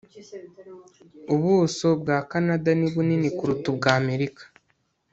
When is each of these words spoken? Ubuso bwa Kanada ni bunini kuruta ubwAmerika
Ubuso 1.35 1.87
bwa 2.01 2.17
Kanada 2.29 2.71
ni 2.79 2.87
bunini 2.93 3.27
kuruta 3.37 3.65
ubwAmerika 3.71 4.43